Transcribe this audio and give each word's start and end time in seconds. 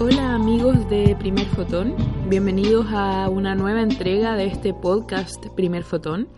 Hola 0.00 0.36
amigos 0.36 0.88
de 0.88 1.16
Primer 1.18 1.46
Fotón, 1.46 1.96
bienvenidos 2.28 2.86
a 2.90 3.28
una 3.28 3.56
nueva 3.56 3.82
entrega 3.82 4.36
de 4.36 4.46
este 4.46 4.72
podcast 4.72 5.44
Primer 5.56 5.82
Fotón. 5.82 6.28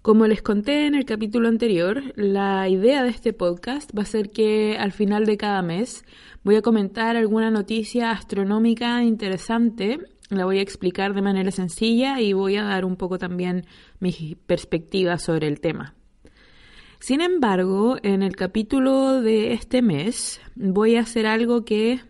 Como 0.00 0.26
les 0.26 0.40
conté 0.40 0.86
en 0.86 0.94
el 0.94 1.04
capítulo 1.04 1.48
anterior, 1.48 2.02
la 2.16 2.66
idea 2.70 3.02
de 3.02 3.10
este 3.10 3.34
podcast 3.34 3.90
va 3.94 4.04
a 4.04 4.06
ser 4.06 4.30
que 4.30 4.78
al 4.78 4.92
final 4.92 5.26
de 5.26 5.36
cada 5.36 5.60
mes 5.60 6.06
voy 6.44 6.56
a 6.56 6.62
comentar 6.62 7.14
alguna 7.14 7.50
noticia 7.50 8.10
astronómica 8.10 9.02
interesante, 9.02 9.98
la 10.30 10.46
voy 10.46 10.58
a 10.58 10.62
explicar 10.62 11.12
de 11.12 11.20
manera 11.20 11.50
sencilla 11.50 12.22
y 12.22 12.32
voy 12.32 12.56
a 12.56 12.64
dar 12.64 12.86
un 12.86 12.96
poco 12.96 13.18
también 13.18 13.66
mi 14.00 14.34
perspectiva 14.46 15.18
sobre 15.18 15.46
el 15.46 15.60
tema. 15.60 15.94
Sin 17.00 17.20
embargo, 17.20 17.98
en 18.02 18.22
el 18.22 18.34
capítulo 18.34 19.20
de 19.20 19.52
este 19.52 19.82
mes 19.82 20.40
voy 20.54 20.96
a 20.96 21.00
hacer 21.00 21.26
algo 21.26 21.66
que 21.66 22.00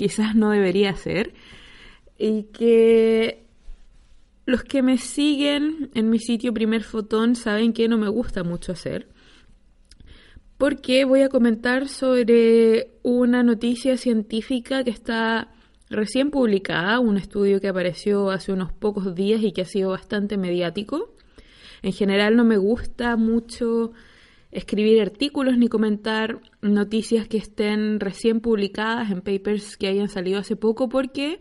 quizás 0.00 0.34
no 0.34 0.48
debería 0.48 0.88
hacer 0.88 1.34
y 2.16 2.44
que 2.44 3.44
los 4.46 4.64
que 4.64 4.80
me 4.80 4.96
siguen 4.96 5.90
en 5.92 6.08
mi 6.08 6.18
sitio 6.18 6.54
Primer 6.54 6.84
Fotón 6.84 7.36
saben 7.36 7.74
que 7.74 7.86
no 7.86 7.98
me 7.98 8.08
gusta 8.08 8.42
mucho 8.42 8.72
hacer. 8.72 9.08
Porque 10.56 11.04
voy 11.04 11.20
a 11.20 11.28
comentar 11.28 11.86
sobre 11.86 12.92
una 13.02 13.42
noticia 13.42 13.98
científica 13.98 14.84
que 14.84 14.90
está 14.90 15.52
recién 15.90 16.30
publicada, 16.30 16.98
un 16.98 17.18
estudio 17.18 17.60
que 17.60 17.68
apareció 17.68 18.30
hace 18.30 18.54
unos 18.54 18.72
pocos 18.72 19.14
días 19.14 19.42
y 19.42 19.52
que 19.52 19.60
ha 19.60 19.66
sido 19.66 19.90
bastante 19.90 20.38
mediático. 20.38 21.14
En 21.82 21.92
general 21.92 22.36
no 22.36 22.46
me 22.46 22.56
gusta 22.56 23.16
mucho 23.16 23.92
escribir 24.50 25.02
artículos 25.02 25.58
ni 25.58 25.68
comentar 25.68 26.40
noticias 26.62 27.28
que 27.28 27.38
estén 27.38 28.00
recién 28.00 28.40
publicadas 28.40 29.10
en 29.10 29.22
papers 29.22 29.76
que 29.76 29.88
hayan 29.88 30.08
salido 30.08 30.40
hace 30.40 30.56
poco 30.56 30.88
porque 30.88 31.40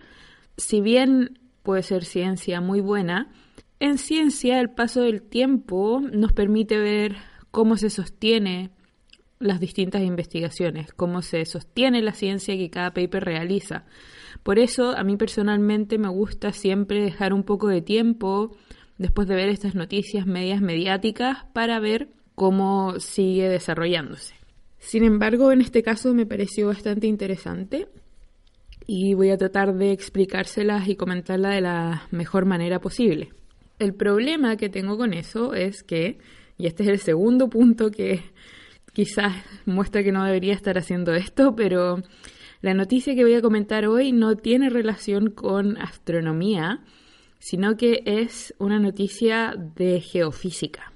si 0.57 0.81
bien 0.81 1.39
puede 1.63 1.83
ser 1.83 2.05
ciencia 2.05 2.61
muy 2.61 2.81
buena, 2.81 3.31
en 3.79 3.97
ciencia 3.97 4.59
el 4.59 4.69
paso 4.69 5.01
del 5.01 5.21
tiempo 5.21 6.01
nos 6.01 6.33
permite 6.33 6.77
ver 6.77 7.17
cómo 7.51 7.77
se 7.77 7.89
sostiene 7.89 8.71
las 9.39 9.59
distintas 9.59 10.01
investigaciones, 10.01 10.91
cómo 10.93 11.21
se 11.21 11.45
sostiene 11.45 12.01
la 12.01 12.13
ciencia 12.13 12.57
que 12.57 12.69
cada 12.69 12.93
paper 12.93 13.23
realiza. 13.23 13.85
Por 14.43 14.59
eso 14.59 14.97
a 14.97 15.03
mí 15.03 15.15
personalmente 15.15 15.97
me 15.97 16.09
gusta 16.09 16.51
siempre 16.51 17.01
dejar 17.01 17.33
un 17.33 17.43
poco 17.43 17.67
de 17.69 17.81
tiempo 17.81 18.55
después 18.97 19.27
de 19.27 19.35
ver 19.35 19.49
estas 19.49 19.75
noticias 19.75 20.25
medias 20.25 20.61
mediáticas 20.61 21.45
para 21.53 21.79
ver 21.79 22.09
cómo 22.35 22.99
sigue 22.99 23.47
desarrollándose. 23.47 24.38
Sin 24.79 25.03
embargo, 25.03 25.51
en 25.51 25.61
este 25.61 25.83
caso 25.83 26.13
me 26.13 26.25
pareció 26.25 26.67
bastante 26.67 27.07
interesante 27.07 27.87
y 28.87 29.13
voy 29.13 29.29
a 29.29 29.37
tratar 29.37 29.75
de 29.75 29.91
explicárselas 29.91 30.87
y 30.87 30.95
comentarla 30.95 31.49
de 31.49 31.61
la 31.61 32.07
mejor 32.11 32.45
manera 32.45 32.79
posible. 32.79 33.29
El 33.77 33.93
problema 33.93 34.57
que 34.57 34.69
tengo 34.69 34.97
con 34.97 35.13
eso 35.13 35.53
es 35.53 35.83
que, 35.83 36.17
y 36.57 36.65
este 36.65 36.83
es 36.83 36.89
el 36.89 36.99
segundo 36.99 37.49
punto 37.49 37.91
que 37.91 38.23
quizás 38.93 39.33
muestra 39.65 40.03
que 40.03 40.11
no 40.11 40.25
debería 40.25 40.53
estar 40.53 40.77
haciendo 40.77 41.13
esto, 41.13 41.55
pero 41.55 42.01
la 42.61 42.73
noticia 42.73 43.15
que 43.15 43.23
voy 43.23 43.35
a 43.35 43.41
comentar 43.41 43.85
hoy 43.85 44.11
no 44.11 44.35
tiene 44.35 44.69
relación 44.69 45.29
con 45.29 45.77
astronomía, 45.77 46.83
sino 47.37 47.77
que 47.77 48.01
es 48.05 48.53
una 48.57 48.79
noticia 48.79 49.55
de 49.75 50.01
geofísica. 50.01 50.91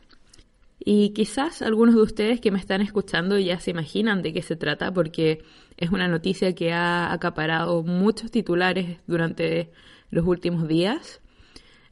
Y 0.85 1.11
quizás 1.11 1.61
algunos 1.61 1.95
de 1.95 2.01
ustedes 2.01 2.41
que 2.41 2.51
me 2.51 2.59
están 2.59 2.81
escuchando 2.81 3.39
ya 3.39 3.59
se 3.59 3.71
imaginan 3.71 4.21
de 4.21 4.33
qué 4.33 4.41
se 4.41 4.57
trata 4.57 4.93
porque 4.93 5.43
es 5.77 5.91
una 5.91 6.09
noticia 6.09 6.53
que 6.53 6.73
ha 6.73 7.13
acaparado 7.13 7.83
muchos 7.83 8.31
titulares 8.31 8.97
durante 9.07 9.71
los 10.09 10.25
últimos 10.25 10.67
días. 10.67 11.21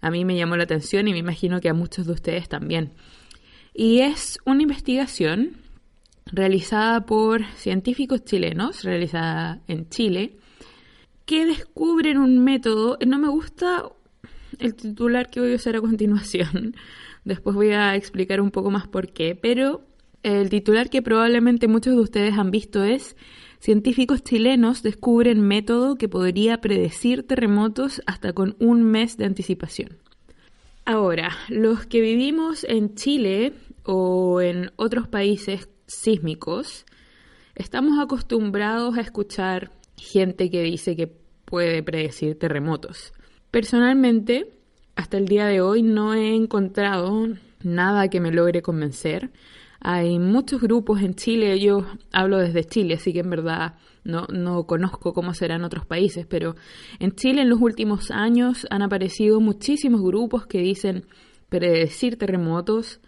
A 0.02 0.12
mí 0.12 0.26
me 0.26 0.36
llamó 0.36 0.58
la 0.58 0.64
atención 0.64 1.08
y 1.08 1.14
me 1.14 1.20
imagino 1.20 1.62
que 1.62 1.70
a 1.70 1.74
muchos 1.74 2.06
de 2.06 2.14
ustedes 2.14 2.50
también. 2.50 2.92
Y 3.74 4.00
es 4.00 4.40
una 4.46 4.64
investigación 4.64 5.58
realizada 6.26 7.06
por 7.06 7.46
científicos 7.56 8.26
chilenos, 8.26 8.84
realizada 8.84 9.62
en 9.68 9.88
Chile, 9.90 10.38
que 11.26 11.46
descubren 11.46 12.18
un 12.18 12.44
método, 12.44 12.98
no 13.06 13.20
me 13.20 13.30
gusta 13.30 13.86
el 14.60 14.76
titular 14.76 15.30
que 15.30 15.40
voy 15.40 15.54
a 15.54 15.56
usar 15.56 15.78
a 15.78 15.82
continuación, 15.82 16.76
Después 17.24 17.56
voy 17.56 17.72
a 17.72 17.96
explicar 17.96 18.42
un 18.42 18.52
poco 18.52 18.72
más 18.72 18.88
por 18.88 19.12
qué, 19.14 19.36
pero 19.36 19.82
el 20.24 20.50
titular 20.50 20.90
que 20.90 21.02
probablemente 21.02 21.68
muchos 21.68 21.96
de 21.96 22.02
ustedes 22.02 22.38
han 22.38 22.52
visto 22.52 22.84
es 22.84 23.16
Científicos 23.62 24.24
chilenos 24.24 24.82
descubren 24.82 25.40
método 25.40 25.96
que 25.96 26.10
podría 26.10 26.62
predecir 26.62 27.28
terremotos 27.28 28.02
hasta 28.08 28.34
con 28.34 28.56
un 28.60 28.82
mes 28.82 29.18
de 29.18 29.26
anticipación. 29.26 30.00
Ahora, 30.84 31.30
los 31.48 31.86
que 31.86 32.02
vivimos 32.02 32.64
en 32.64 32.96
Chile 32.96 33.54
o 33.84 34.42
en 34.42 34.72
otros 34.78 35.08
países 35.08 35.70
sísmicos, 35.86 36.88
estamos 37.54 38.00
acostumbrados 38.00 38.98
a 38.98 39.02
escuchar 39.02 39.72
gente 39.96 40.50
que 40.50 40.64
dice 40.64 40.96
que 40.96 41.06
puede 41.46 41.84
predecir 41.84 42.40
terremotos. 42.40 43.14
Personalmente, 43.52 44.48
hasta 44.96 45.18
el 45.18 45.28
día 45.28 45.46
de 45.46 45.62
hoy 45.62 45.84
no 45.84 46.14
he 46.14 46.36
encontrado 46.36 47.28
nada 47.64 48.10
que 48.10 48.20
me 48.20 48.32
logre 48.32 48.62
convencer. 48.62 49.32
Hay 49.80 50.20
muchos 50.20 50.62
grupos 50.62 51.02
en 51.02 51.16
Chile, 51.16 51.60
yo 51.60 51.86
hablo 52.12 52.38
desde 52.38 52.64
Chile, 52.64 52.96
así 52.96 53.14
que 53.14 53.20
en 53.20 53.30
verdad 53.30 53.76
no, 54.04 54.28
no 54.32 54.66
conozco 54.66 55.14
cómo 55.14 55.34
será 55.34 55.56
en 55.56 55.64
otros 55.64 55.86
países, 55.86 56.26
pero 56.28 56.56
en 57.00 57.14
Chile 57.16 57.42
en 57.42 57.50
los 57.50 57.60
últimos 57.62 58.12
años 58.12 58.68
han 58.70 58.84
aparecido 58.84 59.40
muchísimos 59.40 60.02
grupos 60.02 60.46
que 60.46 60.60
dicen 60.60 61.06
predecir 61.50 62.18
terremotos, 62.18 63.00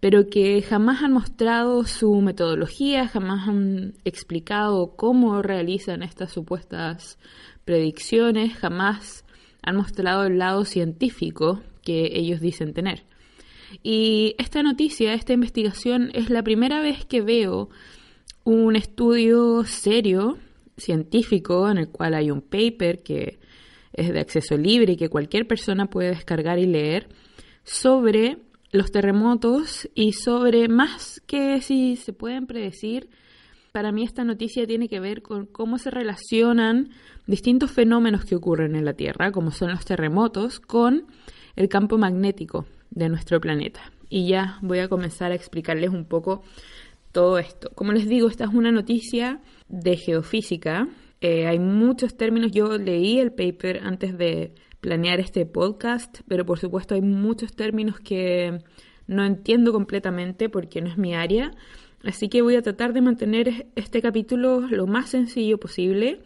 pero 0.00 0.28
que 0.28 0.60
jamás 0.62 1.02
han 1.02 1.12
mostrado 1.12 1.84
su 1.84 2.20
metodología, 2.20 3.06
jamás 3.06 3.48
han 3.48 3.94
explicado 4.04 4.96
cómo 4.96 5.40
realizan 5.42 6.02
estas 6.02 6.32
supuestas 6.32 7.18
predicciones, 7.64 8.54
jamás 8.54 9.24
han 9.62 9.76
mostrado 9.76 10.24
el 10.24 10.38
lado 10.38 10.64
científico 10.64 11.60
que 11.82 12.10
ellos 12.14 12.40
dicen 12.40 12.74
tener. 12.74 13.04
Y 13.82 14.34
esta 14.38 14.62
noticia, 14.62 15.14
esta 15.14 15.32
investigación, 15.32 16.10
es 16.14 16.30
la 16.30 16.42
primera 16.42 16.80
vez 16.80 17.04
que 17.04 17.22
veo 17.22 17.70
un 18.44 18.76
estudio 18.76 19.64
serio, 19.64 20.38
científico, 20.76 21.70
en 21.70 21.78
el 21.78 21.88
cual 21.88 22.14
hay 22.14 22.30
un 22.30 22.42
paper 22.42 23.02
que 23.02 23.38
es 23.92 24.12
de 24.12 24.20
acceso 24.20 24.56
libre 24.56 24.92
y 24.92 24.96
que 24.96 25.08
cualquier 25.08 25.46
persona 25.46 25.86
puede 25.86 26.10
descargar 26.10 26.58
y 26.58 26.66
leer, 26.66 27.08
sobre 27.64 28.38
los 28.72 28.90
terremotos 28.90 29.88
y 29.94 30.12
sobre 30.12 30.68
más 30.68 31.22
que 31.26 31.60
si 31.60 31.96
se 31.96 32.12
pueden 32.12 32.46
predecir, 32.46 33.08
para 33.72 33.90
mí 33.90 34.04
esta 34.04 34.22
noticia 34.22 34.66
tiene 34.66 34.88
que 34.88 35.00
ver 35.00 35.22
con 35.22 35.46
cómo 35.46 35.78
se 35.78 35.90
relacionan 35.90 36.90
distintos 37.26 37.70
fenómenos 37.70 38.24
que 38.24 38.36
ocurren 38.36 38.76
en 38.76 38.84
la 38.84 38.92
Tierra, 38.92 39.32
como 39.32 39.50
son 39.50 39.70
los 39.70 39.84
terremotos, 39.86 40.60
con 40.60 41.06
el 41.56 41.68
campo 41.68 41.96
magnético 41.96 42.66
de 42.90 43.08
nuestro 43.08 43.40
planeta. 43.40 43.80
Y 44.10 44.28
ya 44.28 44.58
voy 44.60 44.80
a 44.80 44.88
comenzar 44.88 45.32
a 45.32 45.34
explicarles 45.34 45.90
un 45.90 46.04
poco 46.04 46.42
todo 47.12 47.38
esto. 47.38 47.70
Como 47.74 47.92
les 47.92 48.06
digo, 48.06 48.28
esta 48.28 48.44
es 48.44 48.50
una 48.52 48.70
noticia 48.70 49.40
de 49.68 49.96
geofísica. 49.96 50.88
Eh, 51.22 51.46
hay 51.46 51.58
muchos 51.58 52.16
términos. 52.16 52.52
Yo 52.52 52.76
leí 52.76 53.18
el 53.18 53.32
paper 53.32 53.80
antes 53.84 54.18
de 54.18 54.54
planear 54.80 55.18
este 55.18 55.46
podcast, 55.46 56.20
pero 56.28 56.44
por 56.44 56.58
supuesto 56.58 56.94
hay 56.94 57.00
muchos 57.00 57.54
términos 57.54 58.00
que 58.00 58.58
no 59.06 59.24
entiendo 59.24 59.72
completamente 59.72 60.50
porque 60.50 60.82
no 60.82 60.90
es 60.90 60.98
mi 60.98 61.14
área. 61.14 61.52
Así 62.04 62.28
que 62.28 62.42
voy 62.42 62.56
a 62.56 62.62
tratar 62.62 62.92
de 62.92 63.00
mantener 63.00 63.66
este 63.76 64.02
capítulo 64.02 64.60
lo 64.60 64.86
más 64.86 65.10
sencillo 65.10 65.58
posible. 65.58 66.20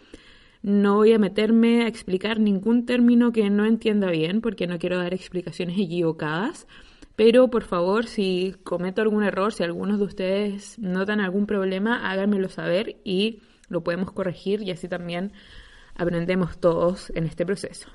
No 0.63 0.97
voy 0.97 1.13
a 1.13 1.19
meterme 1.19 1.85
a 1.85 1.89
explicar 1.89 2.41
ningún 2.41 2.87
término 2.87 3.31
que 3.31 3.51
no 3.51 3.67
entienda 3.67 4.11
bien 4.11 4.41
porque 4.41 4.67
no 4.67 4.79
quiero 4.79 4.99
dar 4.99 5.13
explicaciones 5.13 5.79
equivocadas. 5.79 6.67
Pero 7.15 7.49
por 7.49 7.65
favor, 7.65 8.07
si 8.07 8.55
cometo 8.63 9.03
algún 9.03 9.23
error, 9.23 9.53
si 9.53 9.63
algunos 9.63 9.99
de 9.99 10.05
ustedes 10.05 10.79
notan 10.79 11.21
algún 11.21 11.47
problema, 11.47 12.11
háganmelo 12.11 12.49
saber 12.49 12.97
y 13.05 13.41
lo 13.69 13.83
podemos 13.83 14.13
corregir 14.13 14.63
y 14.63 14.71
así 14.71 14.89
también 14.89 15.33
aprendemos 15.95 16.59
todos 16.59 17.11
en 17.15 17.25
este 17.25 17.45
proceso. 17.47 17.89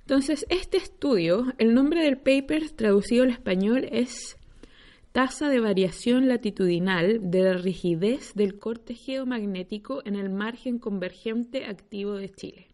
Entonces, 0.00 0.46
este 0.48 0.78
estudio, 0.78 1.52
el 1.58 1.74
nombre 1.74 2.02
del 2.02 2.16
paper 2.16 2.70
traducido 2.70 3.24
al 3.24 3.30
español 3.30 3.86
es 3.92 4.37
tasa 5.18 5.48
de 5.48 5.58
variación 5.58 6.28
latitudinal 6.28 7.32
de 7.32 7.42
la 7.42 7.54
rigidez 7.54 8.34
del 8.36 8.56
corte 8.60 8.94
geomagnético 8.94 10.00
en 10.04 10.14
el 10.14 10.30
margen 10.30 10.78
convergente 10.78 11.64
activo 11.64 12.14
de 12.14 12.28
Chile. 12.28 12.68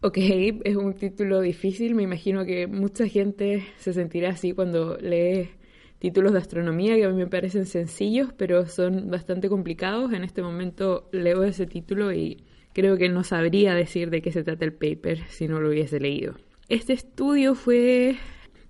Ok, 0.00 0.16
es 0.16 0.74
un 0.74 0.94
título 0.94 1.42
difícil, 1.42 1.94
me 1.94 2.02
imagino 2.02 2.46
que 2.46 2.66
mucha 2.66 3.06
gente 3.06 3.66
se 3.76 3.92
sentirá 3.92 4.30
así 4.30 4.54
cuando 4.54 4.96
lee 4.96 5.50
títulos 5.98 6.32
de 6.32 6.38
astronomía 6.38 6.96
que 6.96 7.04
a 7.04 7.10
mí 7.10 7.16
me 7.16 7.26
parecen 7.26 7.66
sencillos, 7.66 8.32
pero 8.38 8.66
son 8.66 9.10
bastante 9.10 9.50
complicados. 9.50 10.14
En 10.14 10.24
este 10.24 10.40
momento 10.40 11.10
leo 11.12 11.44
ese 11.44 11.66
título 11.66 12.10
y 12.10 12.42
creo 12.72 12.96
que 12.96 13.10
no 13.10 13.22
sabría 13.22 13.74
decir 13.74 14.08
de 14.08 14.22
qué 14.22 14.32
se 14.32 14.44
trata 14.44 14.64
el 14.64 14.72
paper 14.72 15.26
si 15.28 15.46
no 15.46 15.60
lo 15.60 15.68
hubiese 15.68 16.00
leído. 16.00 16.36
Este 16.70 16.94
estudio 16.94 17.54
fue 17.54 18.16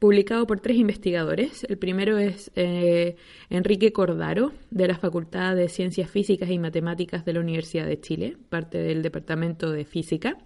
publicado 0.01 0.47
por 0.47 0.61
tres 0.61 0.79
investigadores. 0.79 1.65
El 1.69 1.79
primero 1.79 2.19
es 2.19 2.51
eh, 2.57 3.17
Enrique 3.51 3.93
Cordaro, 3.93 4.53
de 4.71 4.89
la 4.89 4.99
Facultad 4.99 5.55
de 5.55 5.69
Ciencias 5.69 6.11
Físicas 6.11 6.51
y 6.51 6.59
Matemáticas 6.59 7.25
de 7.25 7.35
la 7.35 7.41
Universidad 7.41 7.87
de 7.87 8.01
Chile, 8.01 8.37
parte 8.49 8.79
del 8.79 9.03
Departamento 9.03 9.71
de 9.71 9.85
Física. 9.85 10.39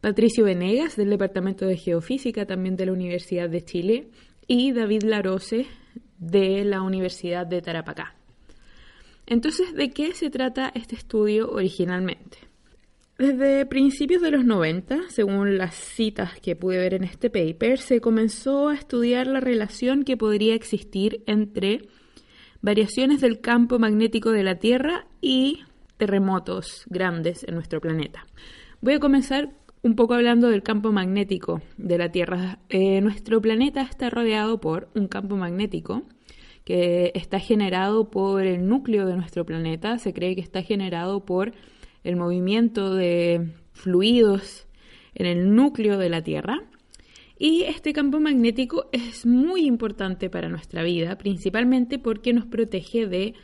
Patricio 0.00 0.44
Venegas, 0.44 0.96
del 0.96 1.10
Departamento 1.10 1.66
de 1.66 1.76
Geofísica, 1.76 2.46
también 2.46 2.74
de 2.74 2.86
la 2.86 2.92
Universidad 2.92 3.48
de 3.48 3.62
Chile. 3.62 4.08
Y 4.48 4.72
David 4.72 5.02
Larose, 5.04 5.66
de 6.18 6.64
la 6.64 6.82
Universidad 6.82 7.46
de 7.46 7.60
Tarapacá. 7.60 8.16
Entonces, 9.26 9.74
¿de 9.74 9.90
qué 9.90 10.14
se 10.14 10.30
trata 10.30 10.72
este 10.74 10.96
estudio 10.96 11.50
originalmente? 11.52 12.38
Desde 13.22 13.66
principios 13.66 14.20
de 14.20 14.32
los 14.32 14.44
90, 14.44 15.02
según 15.08 15.56
las 15.56 15.76
citas 15.76 16.40
que 16.40 16.56
pude 16.56 16.78
ver 16.78 16.94
en 16.94 17.04
este 17.04 17.30
paper, 17.30 17.78
se 17.78 18.00
comenzó 18.00 18.70
a 18.70 18.74
estudiar 18.74 19.28
la 19.28 19.38
relación 19.38 20.02
que 20.02 20.16
podría 20.16 20.56
existir 20.56 21.22
entre 21.28 21.82
variaciones 22.62 23.20
del 23.20 23.40
campo 23.40 23.78
magnético 23.78 24.32
de 24.32 24.42
la 24.42 24.56
Tierra 24.56 25.06
y 25.20 25.60
terremotos 25.98 26.82
grandes 26.88 27.44
en 27.44 27.54
nuestro 27.54 27.80
planeta. 27.80 28.26
Voy 28.80 28.94
a 28.94 28.98
comenzar 28.98 29.50
un 29.82 29.94
poco 29.94 30.14
hablando 30.14 30.48
del 30.48 30.64
campo 30.64 30.90
magnético 30.90 31.62
de 31.76 31.98
la 31.98 32.10
Tierra. 32.10 32.58
Eh, 32.70 33.00
nuestro 33.02 33.40
planeta 33.40 33.82
está 33.82 34.10
rodeado 34.10 34.60
por 34.60 34.88
un 34.96 35.06
campo 35.06 35.36
magnético 35.36 36.02
que 36.64 37.12
está 37.14 37.38
generado 37.38 38.10
por 38.10 38.44
el 38.44 38.66
núcleo 38.66 39.06
de 39.06 39.14
nuestro 39.14 39.46
planeta. 39.46 40.00
Se 40.00 40.12
cree 40.12 40.34
que 40.34 40.40
está 40.40 40.62
generado 40.62 41.24
por 41.24 41.52
el 42.04 42.16
movimiento 42.16 42.94
de 42.94 43.52
fluidos 43.72 44.66
en 45.14 45.26
el 45.26 45.54
núcleo 45.54 45.98
de 45.98 46.08
la 46.08 46.22
Tierra. 46.22 46.62
Y 47.38 47.62
este 47.62 47.92
campo 47.92 48.20
magnético 48.20 48.88
es 48.92 49.26
muy 49.26 49.64
importante 49.66 50.30
para 50.30 50.48
nuestra 50.48 50.82
vida, 50.82 51.18
principalmente 51.18 51.98
porque 51.98 52.32
nos 52.32 52.46
protege 52.46 53.06
de 53.06 53.34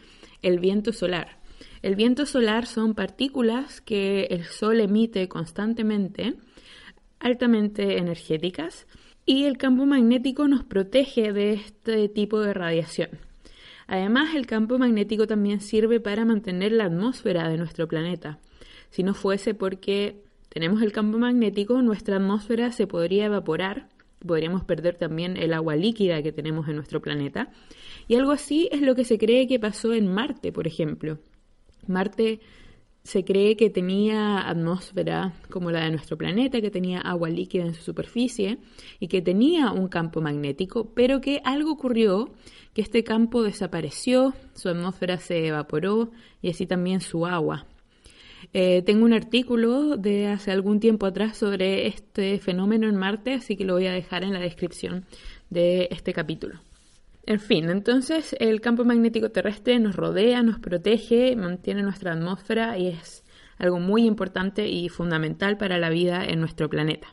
el 0.43 0.61
viento 0.61 0.93
solar. 0.93 1.39
El 1.83 1.97
viento 1.97 2.27
solar 2.27 2.67
son 2.67 2.95
partículas 2.95 3.81
que 3.81 4.25
el 4.31 4.45
Sol 4.45 4.81
emite 4.81 5.29
constantemente, 5.29 6.35
altamente 7.21 7.99
energéticas, 7.99 8.87
y 9.27 9.45
el 9.45 9.59
campo 9.59 9.85
magnético 9.85 10.49
nos 10.49 10.65
protege 10.65 11.33
de 11.33 11.53
este 11.53 12.09
tipo 12.09 12.41
de 12.41 12.55
radiación. 12.55 13.11
Además, 13.87 14.35
el 14.35 14.47
campo 14.47 14.79
magnético 14.79 15.27
también 15.27 15.61
sirve 15.61 16.01
para 16.01 16.25
mantener 16.25 16.73
la 16.73 16.85
atmósfera 16.85 17.49
de 17.49 17.57
nuestro 17.57 17.89
planeta. 17.89 18.39
Si 18.91 19.03
no 19.03 19.15
fuese 19.15 19.55
porque 19.55 20.23
tenemos 20.49 20.83
el 20.83 20.93
campo 20.93 21.19
magnético, 21.19 21.83
nuestra 21.83 22.17
atmósfera 22.17 22.73
se 22.73 22.87
podría 22.87 23.27
evaporar, 23.27 23.89
podríamos 24.27 24.65
perder 24.65 24.97
también 24.97 25.37
el 25.37 25.53
agua 25.53 25.77
líquida 25.77 26.23
que 26.23 26.33
tenemos 26.33 26.69
en 26.69 26.77
nuestro 26.77 27.01
planeta. 27.01 27.51
Y 28.07 28.17
algo 28.17 28.33
así 28.33 28.69
es 28.73 28.81
lo 28.81 28.95
que 28.95 29.05
se 29.05 29.19
cree 29.19 29.47
que 29.47 29.61
pasó 29.61 29.93
en 29.93 30.13
Marte, 30.13 30.53
por 30.53 30.67
ejemplo. 30.67 31.19
Marte 31.87 32.41
se 33.03 33.25
cree 33.25 33.57
que 33.57 33.71
tenía 33.71 34.47
atmósfera 34.49 35.33
como 35.49 35.71
la 35.71 35.81
de 35.81 35.91
nuestro 35.91 36.19
planeta, 36.19 36.61
que 36.61 36.71
tenía 36.71 37.01
agua 37.01 37.31
líquida 37.31 37.65
en 37.65 37.75
su 37.75 37.83
superficie 37.83 38.59
y 39.01 39.09
que 39.09 39.23
tenía 39.23 39.73
un 39.73 39.89
campo 39.89 40.21
magnético, 40.21 40.93
pero 40.95 41.21
que 41.21 41.41
algo 41.45 41.73
ocurrió, 41.73 42.31
que 42.75 42.83
este 42.83 43.05
campo 43.05 43.43
desapareció, 43.43 44.35
su 44.55 44.69
atmósfera 44.69 45.19
se 45.19 45.47
evaporó 45.47 46.11
y 46.43 46.51
así 46.51 46.67
también 46.67 47.01
su 47.01 47.25
agua. 47.25 47.67
Eh, 48.53 48.83
tengo 48.83 49.05
un 49.05 49.13
artículo 49.13 49.97
de 49.97 50.29
hace 50.29 50.51
algún 50.51 50.81
tiempo 50.81 51.07
atrás 51.07 51.37
sobre 51.37 51.87
este 51.87 52.39
fenómeno 52.39 52.89
en 52.89 52.97
Marte, 52.97 53.35
así 53.35 53.57
que 53.57 53.65
lo 53.65 53.75
voy 53.75 53.87
a 53.87 53.93
dejar 53.93 54.25
en 54.25 54.33
la 54.33 54.41
descripción 54.41 55.05
de 55.51 55.89
este 55.91 56.13
capítulo. 56.13 56.61
En 57.27 57.41
fin, 57.41 57.69
entonces 57.69 58.35
el 58.41 58.61
campo 58.61 58.85
magnético 58.85 59.31
terrestre 59.31 59.79
nos 59.79 59.97
rodea, 59.97 60.43
nos 60.43 60.59
protege, 60.61 61.37
mantiene 61.37 61.83
nuestra 61.83 62.13
atmósfera 62.13 62.79
y 62.79 62.89
es 62.89 63.23
algo 63.59 63.81
muy 63.81 64.07
importante 64.07 64.67
y 64.67 64.89
fundamental 64.89 65.59
para 65.59 65.79
la 65.79 65.91
vida 65.91 66.25
en 66.25 66.41
nuestro 66.41 66.71
planeta. 66.71 67.09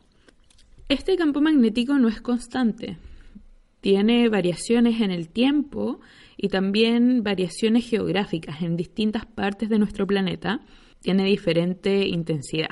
Este 0.88 1.18
campo 1.18 1.42
magnético 1.42 1.96
no 1.96 2.08
es 2.08 2.22
constante, 2.22 2.98
tiene 3.82 4.30
variaciones 4.30 5.02
en 5.02 5.12
el 5.12 5.30
tiempo 5.30 6.00
y 6.38 6.50
también 6.50 7.22
variaciones 7.24 7.90
geográficas 7.90 8.62
en 8.62 8.78
distintas 8.78 9.26
partes 9.26 9.70
de 9.70 9.80
nuestro 9.80 10.08
planeta 10.08 10.62
tiene 11.06 11.26
diferente 11.26 12.08
intensidad. 12.08 12.72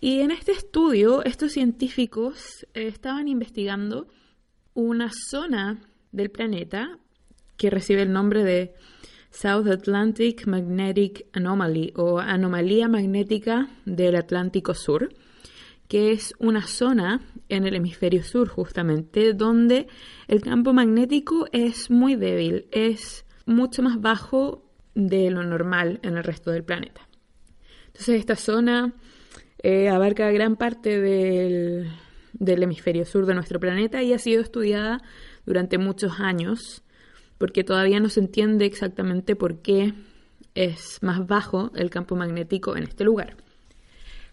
Y 0.00 0.18
en 0.18 0.32
este 0.32 0.50
estudio, 0.50 1.24
estos 1.24 1.52
científicos 1.52 2.66
eh, 2.74 2.88
estaban 2.88 3.28
investigando 3.28 4.08
una 4.74 5.12
zona 5.30 5.80
del 6.10 6.32
planeta 6.32 6.98
que 7.56 7.70
recibe 7.70 8.02
el 8.02 8.12
nombre 8.12 8.42
de 8.42 8.74
South 9.30 9.68
Atlantic 9.68 10.48
Magnetic 10.48 11.26
Anomaly 11.32 11.92
o 11.94 12.18
anomalía 12.18 12.88
magnética 12.88 13.68
del 13.84 14.16
Atlántico 14.16 14.74
Sur, 14.74 15.14
que 15.86 16.10
es 16.10 16.34
una 16.40 16.66
zona 16.66 17.20
en 17.48 17.64
el 17.64 17.76
hemisferio 17.76 18.24
sur 18.24 18.48
justamente 18.48 19.34
donde 19.34 19.86
el 20.26 20.40
campo 20.40 20.72
magnético 20.72 21.46
es 21.52 21.90
muy 21.90 22.16
débil, 22.16 22.66
es 22.72 23.24
mucho 23.46 23.82
más 23.82 24.00
bajo 24.00 24.63
de 24.94 25.30
lo 25.30 25.42
normal 25.42 26.00
en 26.02 26.16
el 26.16 26.24
resto 26.24 26.50
del 26.50 26.64
planeta. 26.64 27.08
Entonces 27.88 28.20
esta 28.20 28.36
zona 28.36 28.92
eh, 29.62 29.88
abarca 29.88 30.30
gran 30.30 30.56
parte 30.56 31.00
del, 31.00 31.90
del 32.32 32.62
hemisferio 32.62 33.04
sur 33.04 33.26
de 33.26 33.34
nuestro 33.34 33.60
planeta 33.60 34.02
y 34.02 34.12
ha 34.12 34.18
sido 34.18 34.42
estudiada 34.42 35.02
durante 35.46 35.78
muchos 35.78 36.20
años 36.20 36.82
porque 37.38 37.64
todavía 37.64 38.00
no 38.00 38.08
se 38.08 38.20
entiende 38.20 38.64
exactamente 38.64 39.36
por 39.36 39.60
qué 39.60 39.94
es 40.54 41.02
más 41.02 41.26
bajo 41.26 41.72
el 41.74 41.90
campo 41.90 42.16
magnético 42.16 42.76
en 42.76 42.84
este 42.84 43.04
lugar. 43.04 43.36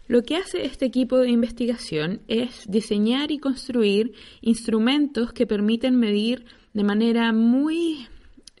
Lo 0.08 0.22
que 0.22 0.36
hace 0.36 0.64
este 0.64 0.84
equipo 0.84 1.18
de 1.18 1.30
investigación 1.30 2.22
es 2.28 2.64
diseñar 2.68 3.30
y 3.30 3.38
construir 3.38 4.12
instrumentos 4.40 5.32
que 5.32 5.46
permiten 5.46 5.96
medir 5.96 6.44
de 6.74 6.84
manera 6.84 7.32
muy 7.32 8.08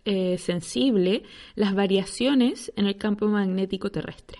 eh, 0.04 0.38
sensible 0.38 1.22
las 1.54 1.74
variaciones 1.74 2.72
en 2.76 2.86
el 2.86 2.96
campo 2.96 3.28
magnético 3.28 3.90
terrestre. 3.90 4.38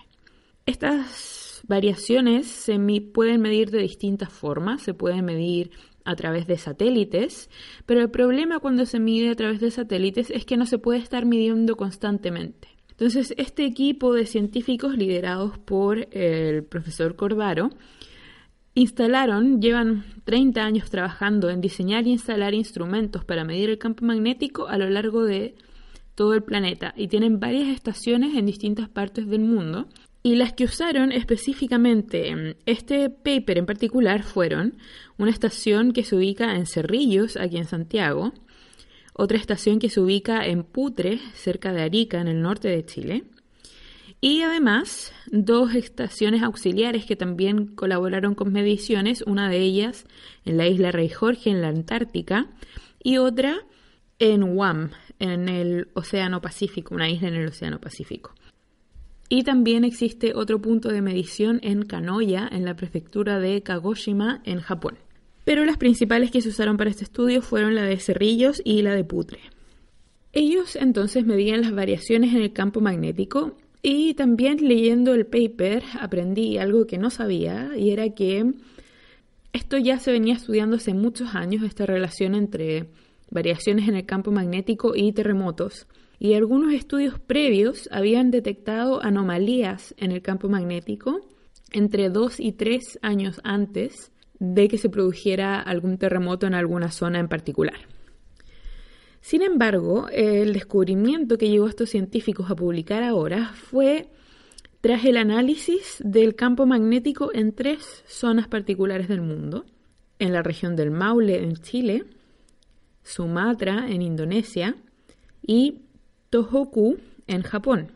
Estas 0.65 1.61
variaciones 1.67 2.47
se 2.47 2.79
pueden 3.13 3.41
medir 3.41 3.71
de 3.71 3.79
distintas 3.79 4.31
formas, 4.31 4.81
se 4.81 4.93
pueden 4.93 5.25
medir 5.25 5.71
a 6.05 6.15
través 6.15 6.47
de 6.47 6.57
satélites, 6.57 7.49
pero 7.85 8.01
el 8.01 8.09
problema 8.09 8.59
cuando 8.59 8.85
se 8.85 8.99
mide 8.99 9.29
a 9.29 9.35
través 9.35 9.61
de 9.61 9.71
satélites 9.71 10.29
es 10.29 10.45
que 10.45 10.57
no 10.57 10.65
se 10.65 10.77
puede 10.77 10.99
estar 10.99 11.25
midiendo 11.25 11.77
constantemente. 11.77 12.67
Entonces, 12.91 13.33
este 13.37 13.65
equipo 13.65 14.13
de 14.13 14.25
científicos 14.25 14.97
liderados 14.97 15.57
por 15.57 16.07
el 16.11 16.63
profesor 16.63 17.15
Cordaro 17.15 17.69
instalaron, 18.75 19.61
llevan 19.61 20.05
30 20.25 20.63
años 20.63 20.89
trabajando 20.89 21.49
en 21.49 21.61
diseñar 21.61 22.07
y 22.07 22.11
instalar 22.11 22.53
instrumentos 22.53 23.23
para 23.25 23.43
medir 23.43 23.69
el 23.69 23.77
campo 23.77 24.05
magnético 24.05 24.67
a 24.67 24.77
lo 24.77 24.89
largo 24.89 25.23
de 25.23 25.55
todo 26.15 26.33
el 26.33 26.43
planeta 26.43 26.93
y 26.95 27.07
tienen 27.07 27.39
varias 27.39 27.69
estaciones 27.69 28.35
en 28.35 28.45
distintas 28.45 28.89
partes 28.89 29.27
del 29.27 29.41
mundo. 29.41 29.87
Y 30.25 30.35
las 30.35 30.53
que 30.53 30.63
usaron 30.63 31.11
específicamente 31.11 32.55
este 32.65 33.09
paper 33.09 33.57
en 33.57 33.65
particular 33.65 34.23
fueron 34.23 34.77
una 35.17 35.31
estación 35.31 35.91
que 35.91 36.03
se 36.03 36.15
ubica 36.15 36.55
en 36.55 36.65
Cerrillos, 36.65 37.35
aquí 37.35 37.57
en 37.57 37.65
Santiago, 37.65 38.31
otra 39.13 39.37
estación 39.37 39.79
que 39.79 39.89
se 39.89 39.99
ubica 39.99 40.45
en 40.45 40.63
Putre, 40.63 41.19
cerca 41.33 41.73
de 41.73 41.81
Arica, 41.81 42.21
en 42.21 42.29
el 42.29 42.41
norte 42.41 42.69
de 42.69 42.85
Chile, 42.85 43.25
y 44.23 44.41
además, 44.41 45.11
dos 45.29 45.75
estaciones 45.75 46.43
auxiliares 46.43 47.05
que 47.05 47.17
también 47.17 47.67
colaboraron 47.67 48.35
con 48.35 48.53
mediciones, 48.53 49.21
una 49.27 49.49
de 49.49 49.57
ellas 49.57 50.05
en 50.45 50.55
la 50.55 50.65
isla 50.65 50.93
Rey 50.93 51.09
Jorge, 51.09 51.49
en 51.49 51.61
la 51.61 51.67
Antártica, 51.67 52.47
y 53.03 53.17
otra 53.17 53.65
en 54.19 54.55
Guam, 54.55 54.91
en 55.19 55.49
el 55.49 55.89
Océano 55.93 56.39
Pacífico, 56.39 56.95
una 56.95 57.09
isla 57.09 57.27
en 57.27 57.33
el 57.33 57.49
Océano 57.49 57.81
Pacífico. 57.81 58.33
Y 59.27 59.43
también 59.43 59.83
existe 59.83 60.33
otro 60.33 60.61
punto 60.61 60.87
de 60.87 61.01
medición 61.01 61.59
en 61.61 61.83
Kanoya, 61.83 62.47
en 62.49 62.63
la 62.63 62.77
prefectura 62.77 63.39
de 63.39 63.61
Kagoshima, 63.61 64.41
en 64.45 64.61
Japón. 64.61 64.99
Pero 65.43 65.65
las 65.65 65.75
principales 65.75 66.31
que 66.31 66.39
se 66.39 66.47
usaron 66.47 66.77
para 66.77 66.91
este 66.91 67.03
estudio 67.03 67.41
fueron 67.41 67.75
la 67.75 67.83
de 67.83 67.97
Cerrillos 67.97 68.61
y 68.63 68.83
la 68.83 68.95
de 68.95 69.03
Putre. 69.03 69.41
Ellos 70.31 70.77
entonces 70.77 71.25
medían 71.25 71.59
las 71.59 71.75
variaciones 71.75 72.33
en 72.33 72.41
el 72.41 72.53
campo 72.53 72.79
magnético 72.79 73.57
y 73.83 74.13
también 74.13 74.65
leyendo 74.65 75.13
el 75.13 75.25
paper 75.25 75.83
aprendí 75.99 76.57
algo 76.57 76.87
que 76.87 76.97
no 76.97 77.09
sabía 77.09 77.71
y 77.77 77.91
era 77.91 78.09
que 78.09 78.53
esto 79.51 79.77
ya 79.77 79.99
se 79.99 80.11
venía 80.11 80.33
estudiando 80.33 80.77
hace 80.77 80.93
muchos 80.93 81.35
años, 81.35 81.63
esta 81.63 81.85
relación 81.85 82.33
entre 82.33 82.89
variaciones 83.29 83.87
en 83.89 83.95
el 83.95 84.05
campo 84.05 84.31
magnético 84.31 84.95
y 84.95 85.11
terremotos, 85.11 85.87
y 86.17 86.33
algunos 86.33 86.73
estudios 86.73 87.19
previos 87.19 87.89
habían 87.91 88.31
detectado 88.31 89.03
anomalías 89.03 89.93
en 89.97 90.11
el 90.11 90.21
campo 90.21 90.47
magnético 90.47 91.19
entre 91.71 92.09
dos 92.09 92.39
y 92.39 92.53
tres 92.53 92.97
años 93.01 93.41
antes 93.43 94.11
de 94.39 94.69
que 94.69 94.77
se 94.77 94.89
produjera 94.89 95.59
algún 95.59 95.97
terremoto 95.97 96.47
en 96.47 96.53
alguna 96.53 96.89
zona 96.91 97.19
en 97.19 97.27
particular. 97.27 97.75
Sin 99.23 99.41
embargo, 99.41 100.09
el 100.11 100.51
descubrimiento 100.51 101.37
que 101.37 101.47
llevó 101.47 101.67
a 101.67 101.69
estos 101.69 101.89
científicos 101.89 102.51
a 102.51 102.55
publicar 102.55 103.03
ahora 103.03 103.53
fue 103.55 104.09
tras 104.81 105.05
el 105.05 105.15
análisis 105.15 106.01
del 106.03 106.35
campo 106.35 106.65
magnético 106.65 107.31
en 107.33 107.55
tres 107.55 108.03
zonas 108.05 108.49
particulares 108.49 109.07
del 109.07 109.21
mundo, 109.21 109.63
en 110.19 110.33
la 110.33 110.43
región 110.43 110.75
del 110.75 110.91
Maule 110.91 111.41
en 111.41 111.55
Chile, 111.55 112.03
Sumatra 113.01 113.89
en 113.89 114.01
Indonesia 114.01 114.75
y 115.41 115.83
Tohoku 116.29 116.97
en 117.25 117.43
Japón. 117.43 117.93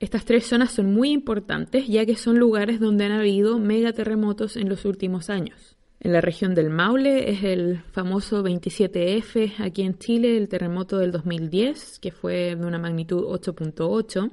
Estas 0.00 0.24
tres 0.24 0.44
zonas 0.44 0.72
son 0.72 0.92
muy 0.92 1.12
importantes 1.12 1.86
ya 1.86 2.04
que 2.04 2.16
son 2.16 2.36
lugares 2.40 2.80
donde 2.80 3.04
han 3.04 3.12
habido 3.12 3.60
megaterremotos 3.60 4.56
en 4.56 4.68
los 4.68 4.86
últimos 4.86 5.30
años. 5.30 5.75
En 6.00 6.12
la 6.12 6.20
región 6.20 6.54
del 6.54 6.70
Maule 6.70 7.30
es 7.30 7.42
el 7.42 7.82
famoso 7.92 8.42
27F 8.42 9.54
aquí 9.58 9.82
en 9.82 9.98
Chile, 9.98 10.36
el 10.36 10.48
terremoto 10.48 10.98
del 10.98 11.12
2010, 11.12 11.98
que 12.00 12.12
fue 12.12 12.54
de 12.54 12.66
una 12.66 12.78
magnitud 12.78 13.24
8.8 13.24 14.30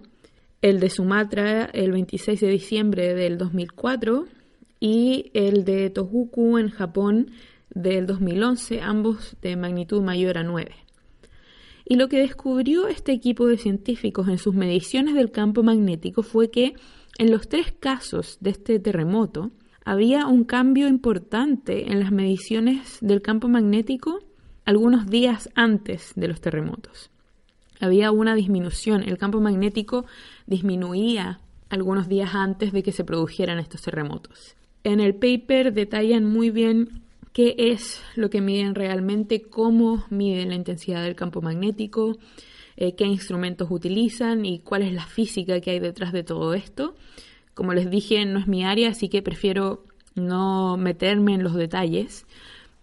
el 0.63 0.79
de 0.79 0.89
Sumatra 0.89 1.65
el 1.65 1.91
26 1.91 2.39
de 2.39 2.47
diciembre 2.47 3.13
del 3.13 3.37
2004 3.37 4.25
y 4.79 5.29
el 5.33 5.65
de 5.65 5.89
Tohoku 5.89 6.57
en 6.57 6.69
Japón 6.69 7.31
del 7.69 8.07
2011, 8.07 8.79
ambos 8.79 9.35
de 9.41 9.57
magnitud 9.57 10.01
mayor 10.01 10.37
a 10.37 10.43
9. 10.43 10.71
Y 11.83 11.97
lo 11.97 12.07
que 12.07 12.19
descubrió 12.19 12.87
este 12.87 13.11
equipo 13.11 13.45
de 13.45 13.57
científicos 13.57 14.29
en 14.29 14.37
sus 14.37 14.55
mediciones 14.55 15.15
del 15.15 15.31
campo 15.31 15.63
magnético 15.63 16.23
fue 16.23 16.49
que 16.49 16.75
en 17.17 17.29
los 17.29 17.49
tres 17.49 17.73
casos 17.77 18.37
de 18.39 18.51
este 18.51 18.79
terremoto 18.79 19.51
había 19.85 20.27
un 20.27 20.43
cambio 20.43 20.87
importante 20.87 21.91
en 21.91 21.99
las 21.99 22.11
mediciones 22.11 22.97
del 23.01 23.21
campo 23.21 23.47
magnético 23.47 24.19
algunos 24.65 25.07
días 25.07 25.49
antes 25.55 26.13
de 26.15 26.27
los 26.27 26.41
terremotos 26.41 27.11
había 27.83 28.11
una 28.11 28.35
disminución. 28.35 29.03
El 29.03 29.17
campo 29.17 29.41
magnético 29.41 30.05
disminuía 30.47 31.39
algunos 31.69 32.07
días 32.07 32.33
antes 32.33 32.71
de 32.71 32.83
que 32.83 32.91
se 32.91 33.03
produjeran 33.03 33.59
estos 33.59 33.81
terremotos. 33.81 34.55
En 34.83 34.99
el 34.99 35.15
paper 35.15 35.73
detallan 35.73 36.25
muy 36.25 36.49
bien 36.49 37.03
qué 37.33 37.55
es 37.57 38.01
lo 38.15 38.29
que 38.29 38.41
miden 38.41 38.75
realmente, 38.75 39.41
cómo 39.41 40.05
miden 40.09 40.49
la 40.49 40.55
intensidad 40.55 41.03
del 41.03 41.15
campo 41.15 41.41
magnético, 41.41 42.17
eh, 42.75 42.95
qué 42.95 43.05
instrumentos 43.05 43.69
utilizan 43.71 44.45
y 44.45 44.59
cuál 44.59 44.83
es 44.83 44.93
la 44.93 45.05
física 45.05 45.59
que 45.59 45.71
hay 45.71 45.79
detrás 45.79 46.13
de 46.13 46.23
todo 46.23 46.53
esto. 46.53 46.95
Como 47.53 47.73
les 47.73 47.89
dije, 47.89 48.25
no 48.25 48.39
es 48.39 48.47
mi 48.47 48.63
área, 48.63 48.89
así 48.89 49.09
que 49.09 49.21
prefiero 49.21 49.85
no 50.15 50.77
meterme 50.77 51.33
en 51.33 51.43
los 51.43 51.53
detalles, 51.53 52.25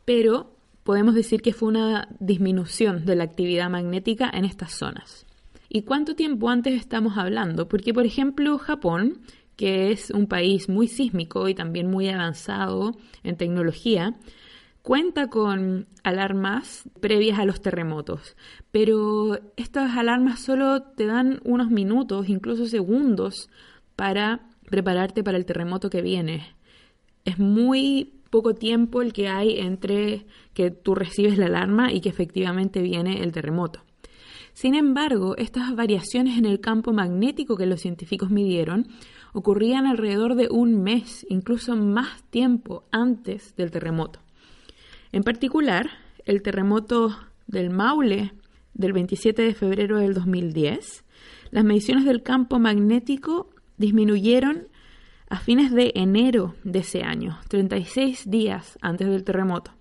pero 0.05 0.55
podemos 0.85 1.15
decir 1.15 1.43
que 1.43 1.53
fue 1.53 1.69
una 1.69 2.09
disminución 2.19 3.05
de 3.05 3.17
la 3.17 3.25
actividad 3.25 3.71
magnética 3.71 4.31
en 4.33 4.45
estas 4.45 4.73
zonas. 4.73 5.27
¿Y 5.69 5.83
cuánto 5.83 6.17
tiempo 6.17 6.49
antes 6.49 6.75
estamos 6.75 7.17
hablando? 7.17 7.69
Porque, 7.69 7.95
por 7.95 8.05
ejemplo, 8.05 8.59
Japón, 8.59 9.21
que 9.57 9.93
es 9.93 10.11
un 10.11 10.27
país 10.27 10.69
muy 10.69 10.89
sísmico 10.89 11.49
y 11.49 11.55
también 11.55 11.89
muy 11.89 12.09
avanzado 12.09 12.97
en 13.23 13.37
tecnología, 13.37 14.17
cuenta 14.83 15.29
con 15.29 15.87
alarmas 16.03 16.89
previas 17.01 17.39
a 17.39 17.45
los 17.45 17.61
terremotos, 17.61 18.37
pero 18.73 19.39
estas 19.57 19.97
alarmas 19.97 20.41
solo 20.41 20.83
te 20.83 21.07
dan 21.07 21.41
unos 21.45 21.71
minutos, 21.71 22.29
incluso 22.29 22.67
segundos, 22.67 23.49
para 23.95 24.50
prepararte 24.71 25.23
para 25.23 25.37
el 25.37 25.45
terremoto 25.45 25.91
que 25.91 26.03
viene. 26.03 26.55
Es 27.25 27.39
muy 27.39 28.15
poco 28.31 28.55
tiempo 28.55 29.03
el 29.03 29.13
que 29.13 29.29
hay 29.29 29.59
entre 29.59 30.25
que 30.55 30.71
tú 30.71 30.95
recibes 30.95 31.37
la 31.37 31.47
alarma 31.47 31.93
y 31.93 32.01
que 32.01 32.09
efectivamente 32.09 32.81
viene 32.81 33.23
el 33.23 33.33
terremoto. 33.33 33.83
Sin 34.53 34.75
embargo, 34.75 35.37
estas 35.37 35.75
variaciones 35.75 36.39
en 36.39 36.45
el 36.45 36.61
campo 36.61 36.93
magnético 36.93 37.57
que 37.57 37.67
los 37.67 37.81
científicos 37.81 38.31
midieron 38.31 38.89
ocurrían 39.33 39.87
alrededor 39.87 40.35
de 40.35 40.49
un 40.51 40.83
mes, 40.83 41.25
incluso 41.29 41.77
más 41.77 42.23
tiempo 42.31 42.85
antes 42.91 43.55
del 43.57 43.71
terremoto. 43.71 44.21
En 45.13 45.23
particular, 45.23 45.91
el 46.25 46.43
terremoto 46.43 47.17
del 47.47 47.71
Maule 47.71 48.33
del 48.75 48.93
27 48.93 49.43
de 49.43 49.55
febrero 49.55 49.99
del 49.99 50.15
2010, 50.15 51.05
las 51.51 51.65
mediciones 51.65 52.05
del 52.05 52.23
campo 52.23 52.59
magnético 52.59 53.51
disminuyeron 53.81 54.69
a 55.31 55.39
fines 55.39 55.73
de 55.73 55.93
enero 55.95 56.55
de 56.65 56.81
ese 56.81 57.03
año, 57.03 57.39
36 57.49 58.31
días 58.31 58.79
antes 58.83 59.09
del 59.09 59.25
terremoto. 59.25 59.73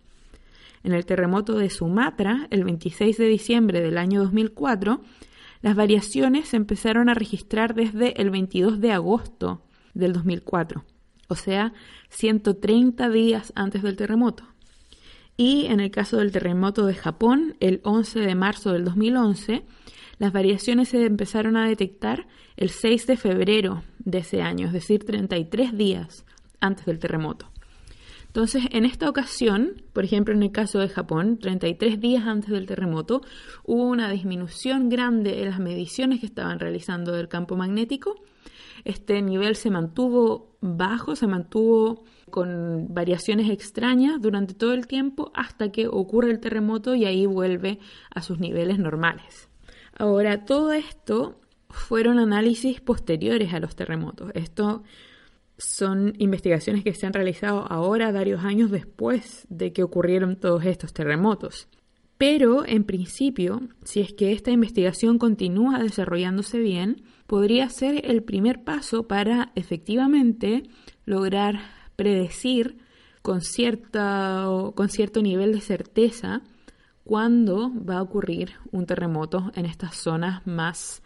En 0.84 0.94
el 0.94 1.06
terremoto 1.06 1.58
de 1.58 1.70
Sumatra, 1.70 2.48
el 2.50 2.64
26 2.64 3.18
de 3.18 3.28
diciembre 3.28 3.82
del 3.82 3.98
año 3.98 4.22
2004, 4.22 5.02
las 5.62 5.76
variaciones 5.76 6.48
se 6.48 6.56
empezaron 6.56 7.10
a 7.10 7.14
registrar 7.14 7.76
desde 7.76 8.22
el 8.22 8.30
22 8.30 8.80
de 8.80 8.94
agosto 8.94 9.62
del 9.94 10.14
2004, 10.14 10.86
o 11.28 11.36
sea, 11.36 11.74
130 12.08 13.10
días 13.10 13.52
antes 13.54 13.84
del 13.84 13.98
terremoto. 13.98 14.46
Y 15.36 15.66
en 15.66 15.82
el 15.82 15.92
caso 15.92 16.18
del 16.18 16.32
terremoto 16.32 16.86
de 16.86 16.96
Japón, 16.96 17.58
el 17.60 17.82
11 17.84 18.22
de 18.22 18.36
marzo 18.36 18.72
del 18.72 18.86
2011, 18.86 19.66
las 20.20 20.34
variaciones 20.34 20.90
se 20.90 21.06
empezaron 21.06 21.58
a 21.58 21.68
detectar 21.68 22.28
el 22.58 22.70
6 22.70 23.08
de 23.08 23.18
febrero 23.18 23.84
de 24.00 24.20
ese 24.20 24.42
año, 24.42 24.68
es 24.68 24.74
decir, 24.74 25.06
33 25.06 25.76
días 25.76 26.26
antes 26.60 26.86
del 26.86 27.00
terremoto. 27.00 27.50
Entonces, 28.28 28.66
en 28.72 28.86
esta 28.86 29.10
ocasión, 29.10 29.82
por 29.92 30.04
ejemplo, 30.04 30.36
en 30.36 30.44
el 30.44 30.52
caso 30.52 30.80
de 30.80 30.90
Japón, 30.90 31.40
33 31.40 32.00
días 32.00 32.28
antes 32.28 32.52
del 32.52 32.68
terremoto, 32.68 33.22
hubo 33.64 33.84
una 33.86 34.12
disminución 34.12 34.90
grande 34.90 35.42
en 35.42 35.50
las 35.50 35.60
mediciones 35.60 36.20
que 36.20 36.28
estaban 36.28 36.60
realizando 36.60 37.14
del 37.14 37.28
campo 37.28 37.56
magnético. 37.56 38.16
Este 38.86 39.22
nivel 39.24 39.56
se 39.56 39.72
mantuvo 39.72 40.58
bajo, 40.62 41.16
se 41.16 41.26
mantuvo 41.26 42.04
con 42.30 42.94
variaciones 42.94 43.50
extrañas 43.50 44.22
durante 44.22 44.54
todo 44.54 44.74
el 44.74 44.86
tiempo 44.86 45.32
hasta 45.34 45.72
que 45.72 45.88
ocurre 45.88 46.30
el 46.30 46.40
terremoto 46.40 46.94
y 46.94 47.06
ahí 47.06 47.26
vuelve 47.26 47.80
a 48.14 48.22
sus 48.22 48.40
niveles 48.40 48.78
normales. 48.78 49.49
Ahora, 50.00 50.46
todo 50.46 50.72
esto 50.72 51.42
fueron 51.70 52.20
análisis 52.20 52.80
posteriores 52.80 53.54
a 53.54 53.60
los 53.60 53.76
terremotos. 53.76 54.32
Esto 54.34 54.84
son 55.58 56.14
investigaciones 56.20 56.86
que 56.86 56.94
se 56.94 57.06
han 57.06 57.12
realizado 57.12 57.70
ahora, 57.70 58.14
varios 58.14 58.46
años 58.46 58.72
después 58.72 59.46
de 59.50 59.74
que 59.74 59.84
ocurrieron 59.84 60.38
todos 60.38 60.64
estos 60.64 60.94
terremotos. 60.94 61.68
Pero, 62.18 62.66
en 62.66 62.86
principio, 62.86 63.62
si 63.84 64.00
es 64.00 64.14
que 64.14 64.32
esta 64.32 64.52
investigación 64.52 65.20
continúa 65.20 65.80
desarrollándose 65.80 66.60
bien, 66.60 67.04
podría 67.28 67.68
ser 67.70 68.10
el 68.10 68.24
primer 68.24 68.64
paso 68.64 69.06
para 69.06 69.52
efectivamente 69.56 70.64
lograr 71.06 71.60
predecir 71.98 72.78
con, 73.22 73.42
con 74.76 74.90
cierto 74.90 75.22
nivel 75.22 75.52
de 75.52 75.62
certeza 75.62 76.42
cuándo 77.10 77.72
va 77.74 77.98
a 77.98 78.02
ocurrir 78.04 78.52
un 78.72 78.86
terremoto 78.86 79.52
en 79.56 79.66
estas 79.66 79.96
zonas 79.96 80.46
más 80.46 81.02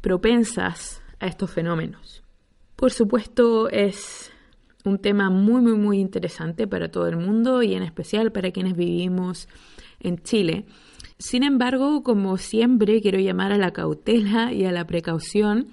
propensas 0.00 1.02
a 1.20 1.26
estos 1.26 1.50
fenómenos. 1.50 2.22
Por 2.74 2.90
supuesto, 2.90 3.68
es 3.68 4.32
un 4.86 4.96
tema 4.96 5.28
muy, 5.28 5.60
muy, 5.60 5.74
muy 5.74 6.00
interesante 6.00 6.66
para 6.66 6.90
todo 6.90 7.06
el 7.06 7.18
mundo 7.18 7.62
y 7.62 7.74
en 7.74 7.82
especial 7.82 8.32
para 8.32 8.50
quienes 8.50 8.74
vivimos 8.74 9.46
en 10.00 10.22
Chile. 10.22 10.64
Sin 11.18 11.42
embargo, 11.42 12.02
como 12.02 12.38
siempre, 12.38 13.02
quiero 13.02 13.18
llamar 13.18 13.52
a 13.52 13.58
la 13.58 13.74
cautela 13.74 14.54
y 14.54 14.64
a 14.64 14.72
la 14.72 14.86
precaución. 14.86 15.66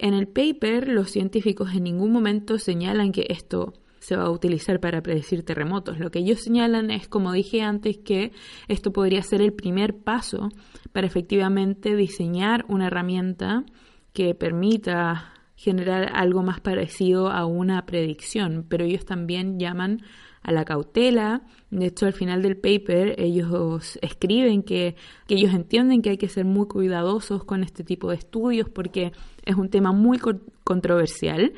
En 0.00 0.14
el 0.14 0.26
paper, 0.26 0.88
los 0.88 1.12
científicos 1.12 1.72
en 1.76 1.84
ningún 1.84 2.10
momento 2.10 2.58
señalan 2.58 3.12
que 3.12 3.26
esto 3.28 3.72
se 4.02 4.16
va 4.16 4.24
a 4.24 4.30
utilizar 4.30 4.80
para 4.80 5.00
predecir 5.00 5.44
terremotos. 5.44 6.00
Lo 6.00 6.10
que 6.10 6.18
ellos 6.18 6.40
señalan 6.40 6.90
es, 6.90 7.06
como 7.06 7.32
dije 7.32 7.62
antes, 7.62 7.98
que 7.98 8.32
esto 8.66 8.92
podría 8.92 9.22
ser 9.22 9.40
el 9.40 9.52
primer 9.52 9.96
paso 9.96 10.48
para 10.92 11.06
efectivamente 11.06 11.94
diseñar 11.94 12.64
una 12.68 12.88
herramienta 12.88 13.64
que 14.12 14.34
permita 14.34 15.32
generar 15.54 16.10
algo 16.14 16.42
más 16.42 16.60
parecido 16.60 17.30
a 17.30 17.46
una 17.46 17.86
predicción, 17.86 18.66
pero 18.68 18.84
ellos 18.84 19.04
también 19.04 19.60
llaman 19.60 20.02
a 20.42 20.52
la 20.52 20.64
cautela. 20.64 21.42
De 21.70 21.86
hecho, 21.86 22.06
al 22.06 22.12
final 22.12 22.42
del 22.42 22.56
paper 22.56 23.14
ellos 23.18 23.98
escriben 24.02 24.62
que, 24.62 24.96
que, 25.26 25.34
ellos 25.34 25.54
entienden 25.54 26.02
que 26.02 26.10
hay 26.10 26.18
que 26.18 26.28
ser 26.28 26.44
muy 26.44 26.66
cuidadosos 26.66 27.44
con 27.44 27.62
este 27.62 27.84
tipo 27.84 28.10
de 28.10 28.16
estudios 28.16 28.68
porque 28.68 29.12
es 29.44 29.56
un 29.56 29.68
tema 29.68 29.92
muy 29.92 30.18
controversial 30.64 31.52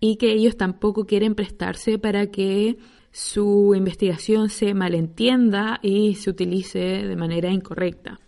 y 0.00 0.16
que 0.16 0.32
ellos 0.32 0.56
tampoco 0.56 1.04
quieren 1.04 1.34
prestarse 1.34 1.98
para 1.98 2.28
que 2.28 2.78
su 3.12 3.74
investigación 3.74 4.48
se 4.48 4.72
malentienda 4.74 5.80
y 5.82 6.14
se 6.14 6.30
utilice 6.30 6.78
de 6.78 7.16
manera 7.16 7.50
incorrecta. 7.50 8.20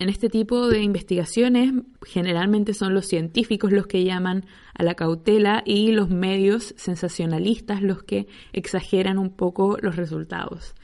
En 0.00 0.08
este 0.08 0.30
tipo 0.30 0.66
de 0.66 0.82
investigaciones 0.82 1.74
generalmente 2.06 2.72
son 2.72 2.94
los 2.94 3.06
científicos 3.06 3.70
los 3.70 3.86
que 3.86 4.02
llaman 4.02 4.46
a 4.72 4.82
la 4.82 4.94
cautela 4.94 5.62
y 5.66 5.92
los 5.92 6.08
medios 6.08 6.72
sensacionalistas 6.78 7.82
los 7.82 8.02
que 8.02 8.26
exageran 8.54 9.18
un 9.18 9.28
poco 9.28 9.76
los 9.82 9.96
resultados. 9.96 10.74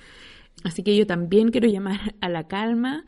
Así 0.64 0.82
que 0.82 0.94
yo 0.94 1.06
también 1.06 1.50
quiero 1.50 1.66
llamar 1.66 2.14
a 2.20 2.28
la 2.28 2.46
calma 2.46 3.06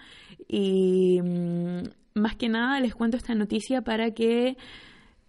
y 0.48 1.20
mm, 1.22 1.82
más 2.14 2.36
que 2.36 2.48
nada 2.48 2.80
les 2.80 2.94
cuento 2.94 3.18
esta 3.18 3.34
noticia 3.34 3.82
para 3.82 4.12
que 4.12 4.56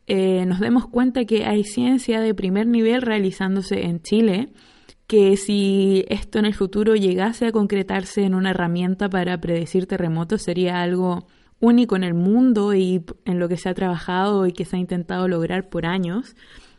eh, 0.07 0.45
nos 0.45 0.61
demos 0.61 0.87
cuenta 0.87 1.25
que 1.25 1.43
hay 1.43 1.65
ciencia 1.65 2.21
de 2.21 2.33
primer 2.33 2.67
nivel 2.67 3.01
realizándose 3.01 3.85
en 3.85 4.01
Chile, 4.01 4.53
que 5.09 5.37
si 5.37 6.05
esto 6.07 6.37
en 6.37 6.45
el 6.45 6.53
futuro 6.53 6.95
llegase 6.95 7.47
a 7.47 7.51
concretarse 7.51 8.21
en 8.21 8.35
una 8.35 8.51
herramienta 8.51 9.09
para 9.09 9.41
predecir 9.41 9.87
terremotos 9.87 10.43
sería 10.43 10.83
algo 10.83 11.25
único 11.59 11.95
en 11.95 12.03
el 12.03 12.13
mundo 12.13 12.75
y 12.75 13.03
en 13.25 13.39
lo 13.39 13.49
que 13.49 13.57
se 13.57 13.69
ha 13.69 13.73
trabajado 13.73 14.45
y 14.45 14.53
que 14.53 14.65
se 14.65 14.75
ha 14.75 14.79
intentado 14.79 15.27
lograr 15.27 15.67
por 15.67 15.87
años. 15.87 16.35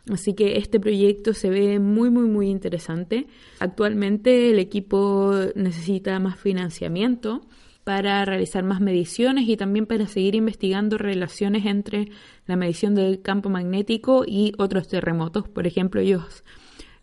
Así 0.09 0.33
que 0.33 0.57
este 0.57 0.79
proyecto 0.79 1.33
se 1.33 1.49
ve 1.49 1.79
muy, 1.79 2.09
muy, 2.09 2.23
muy 2.23 2.47
interesante. 2.49 3.27
Actualmente 3.59 4.51
el 4.51 4.59
equipo 4.59 5.33
necesita 5.55 6.17
más 6.19 6.39
financiamiento 6.39 7.41
para 7.83 8.23
realizar 8.23 8.63
más 8.63 8.79
mediciones 8.79 9.49
y 9.49 9.57
también 9.57 9.87
para 9.87 10.07
seguir 10.07 10.35
investigando 10.35 10.97
relaciones 10.97 11.65
entre 11.65 12.07
la 12.47 12.55
medición 12.55 12.95
del 12.95 13.21
campo 13.21 13.49
magnético 13.49 14.23
y 14.25 14.53
otros 14.57 14.87
terremotos. 14.87 15.49
Por 15.49 15.67
ejemplo, 15.67 15.99
ellos 15.99 16.45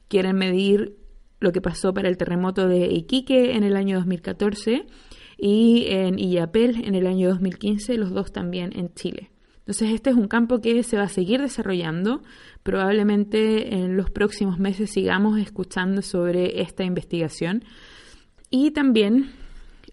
quieren 0.08 0.35
medir 0.37 0.97
lo 1.40 1.52
que 1.52 1.61
pasó 1.61 1.95
para 1.95 2.09
el 2.09 2.16
terremoto 2.16 2.68
de 2.68 2.87
Iquique 2.87 3.57
en 3.57 3.64
el 3.64 3.76
año 3.76 3.97
2014 3.97 4.87
y 5.37 5.87
en 5.88 6.18
Illapel 6.18 6.85
en 6.85 6.95
el 6.95 7.07
año 7.07 7.28
2015, 7.28 7.97
los 7.97 8.11
dos 8.11 8.33
también 8.33 8.73
en 8.76 8.92
Chile. 8.95 9.30
Entonces 9.61 9.90
este 9.90 10.11
es 10.11 10.16
un 10.16 10.28
campo 10.28 10.61
que 10.61 10.83
se 10.83 10.97
va 10.97 11.04
a 11.04 11.09
seguir 11.09 11.42
desarrollando. 11.42 12.23
Probablemente 12.62 13.75
en 13.75 13.97
los 13.97 14.11
próximos 14.11 14.59
meses 14.59 14.90
sigamos 14.90 15.38
escuchando 15.38 16.00
sobre 16.00 16.62
esta 16.62 16.85
investigación. 16.85 17.64
Y 18.50 18.71
también 18.71 19.30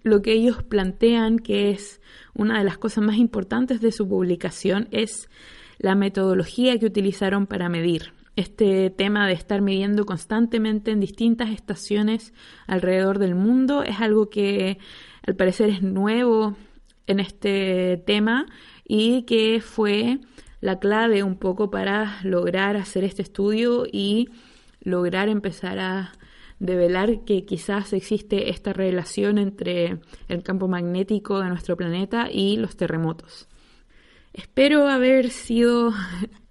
lo 0.01 0.21
que 0.21 0.31
ellos 0.31 0.63
plantean, 0.63 1.39
que 1.39 1.71
es 1.71 1.99
una 2.33 2.57
de 2.57 2.63
las 2.63 2.77
cosas 2.77 3.03
más 3.03 3.17
importantes 3.17 3.81
de 3.81 3.91
su 3.91 4.07
publicación, 4.07 4.87
es 4.91 5.29
la 5.77 5.93
metodología 5.93 6.79
que 6.79 6.85
utilizaron 6.85 7.45
para 7.45 7.67
medir. 7.67 8.14
Este 8.35 8.89
tema 8.89 9.27
de 9.27 9.33
estar 9.33 9.61
midiendo 9.61 10.05
constantemente 10.05 10.91
en 10.91 10.99
distintas 10.99 11.51
estaciones 11.51 12.33
alrededor 12.67 13.17
del 13.17 13.33
mundo 13.33 13.83
es 13.83 14.01
algo 14.01 14.29
que 14.29 14.77
al 15.25 15.35
parecer 15.35 15.69
es 15.69 15.81
nuevo 15.81 16.57
en 17.07 17.21
este 17.21 18.03
tema 18.05 18.45
y 18.85 19.23
que 19.23 19.61
fue 19.61 20.19
la 20.59 20.79
clave 20.79 21.23
un 21.23 21.37
poco 21.37 21.71
para 21.71 22.19
lograr 22.23 22.75
hacer 22.75 23.05
este 23.05 23.21
estudio 23.21 23.85
y 23.89 24.29
lograr 24.81 25.29
empezar 25.29 25.79
a 25.79 26.11
develar 26.59 27.23
que 27.23 27.45
quizás 27.45 27.93
existe 27.93 28.49
esta 28.49 28.73
relación 28.73 29.37
entre 29.37 29.99
el 30.27 30.43
campo 30.43 30.67
magnético 30.67 31.39
de 31.39 31.49
nuestro 31.49 31.77
planeta 31.77 32.27
y 32.31 32.57
los 32.57 32.75
terremotos. 32.75 33.47
Espero 34.33 34.89
haber 34.89 35.29
sido 35.29 35.93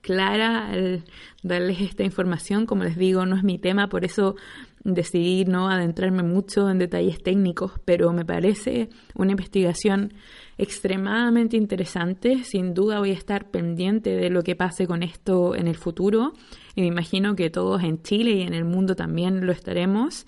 clara 0.04 0.68
al 0.68 1.02
darles 1.42 1.80
esta 1.80 2.04
información. 2.04 2.66
Como 2.66 2.84
les 2.84 2.96
digo, 2.96 3.24
no 3.24 3.36
es 3.36 3.42
mi 3.42 3.58
tema, 3.58 3.88
por 3.88 4.04
eso 4.04 4.36
decidí 4.84 5.46
no 5.46 5.70
adentrarme 5.70 6.22
mucho 6.22 6.68
en 6.68 6.78
detalles 6.78 7.22
técnicos, 7.22 7.72
pero 7.86 8.12
me 8.12 8.26
parece 8.26 8.90
una 9.14 9.30
investigación 9.30 10.12
extremadamente 10.58 11.56
interesante. 11.56 12.44
Sin 12.44 12.74
duda 12.74 12.98
voy 12.98 13.10
a 13.10 13.14
estar 13.14 13.50
pendiente 13.50 14.10
de 14.10 14.28
lo 14.28 14.42
que 14.42 14.54
pase 14.54 14.86
con 14.86 15.02
esto 15.02 15.56
en 15.56 15.68
el 15.68 15.76
futuro 15.76 16.34
y 16.74 16.82
me 16.82 16.88
imagino 16.88 17.34
que 17.34 17.48
todos 17.48 17.82
en 17.82 18.02
Chile 18.02 18.32
y 18.32 18.42
en 18.42 18.52
el 18.52 18.66
mundo 18.66 18.94
también 18.94 19.46
lo 19.46 19.52
estaremos. 19.52 20.26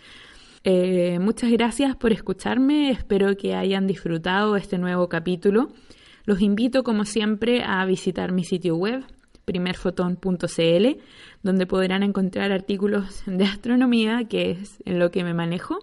Eh, 0.64 1.18
muchas 1.20 1.52
gracias 1.52 1.94
por 1.96 2.12
escucharme, 2.12 2.90
espero 2.90 3.36
que 3.36 3.54
hayan 3.54 3.86
disfrutado 3.86 4.56
este 4.56 4.78
nuevo 4.78 5.08
capítulo. 5.08 5.68
Los 6.24 6.40
invito 6.40 6.82
como 6.82 7.04
siempre 7.04 7.62
a 7.62 7.84
visitar 7.84 8.32
mi 8.32 8.42
sitio 8.42 8.74
web 8.74 9.04
primerfoton.cl 9.46 11.00
donde 11.42 11.66
podrán 11.66 12.02
encontrar 12.02 12.52
artículos 12.52 13.22
de 13.26 13.44
astronomía, 13.44 14.26
que 14.28 14.50
es 14.50 14.82
en 14.84 14.98
lo 14.98 15.10
que 15.10 15.24
me 15.24 15.32
manejo, 15.32 15.78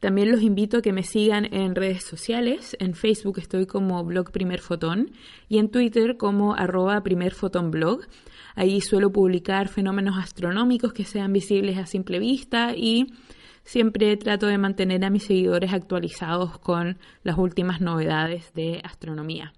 también 0.00 0.30
los 0.30 0.42
invito 0.42 0.78
a 0.78 0.82
que 0.82 0.92
me 0.92 1.02
sigan 1.02 1.52
en 1.54 1.74
redes 1.74 2.04
sociales. 2.04 2.76
En 2.80 2.94
Facebook 2.94 3.38
estoy 3.38 3.66
como 3.66 4.04
blog 4.04 4.30
Primer 4.30 4.60
Fotón 4.60 5.12
y 5.48 5.58
en 5.58 5.70
Twitter 5.70 6.18
como 6.18 6.54
arroba 6.54 7.02
Primer 7.02 7.34
Blog. 7.70 8.02
Ahí 8.54 8.80
suelo 8.80 9.10
publicar 9.10 9.68
fenómenos 9.68 10.18
astronómicos 10.18 10.92
que 10.92 11.04
sean 11.04 11.32
visibles 11.32 11.78
a 11.78 11.86
simple 11.86 12.18
vista 12.18 12.74
y 12.76 13.14
siempre 13.64 14.16
trato 14.16 14.46
de 14.46 14.58
mantener 14.58 15.02
a 15.04 15.10
mis 15.10 15.24
seguidores 15.24 15.72
actualizados 15.72 16.58
con 16.58 16.98
las 17.22 17.38
últimas 17.38 17.80
novedades 17.80 18.52
de 18.54 18.82
astronomía. 18.84 19.54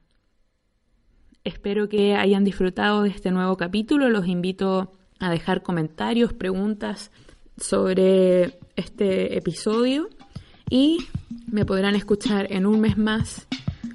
Espero 1.49 1.89
que 1.89 2.15
hayan 2.15 2.45
disfrutado 2.45 3.05
de 3.05 3.09
este 3.09 3.31
nuevo 3.31 3.57
capítulo. 3.57 4.11
Los 4.11 4.27
invito 4.27 4.93
a 5.19 5.31
dejar 5.31 5.63
comentarios, 5.63 6.35
preguntas 6.35 7.11
sobre 7.57 8.59
este 8.77 9.39
episodio 9.39 10.11
y 10.69 10.99
me 11.51 11.65
podrán 11.65 11.95
escuchar 11.95 12.53
en 12.53 12.67
un 12.67 12.83
mes 12.83 12.99
más 12.99 13.47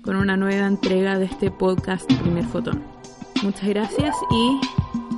con 0.02 0.16
una 0.16 0.36
nueva 0.36 0.66
entrega 0.66 1.20
de 1.20 1.26
este 1.26 1.52
podcast 1.52 2.12
Primer 2.22 2.46
Fotón. 2.46 2.82
Muchas 3.44 3.70
gracias 3.70 4.16
y 4.32 4.60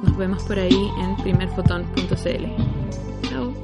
nos 0.06 0.18
vemos 0.18 0.44
por 0.44 0.60
ahí 0.60 0.90
en 1.02 1.16
primerfotón.cl. 1.16 3.30
Chao. 3.30 3.55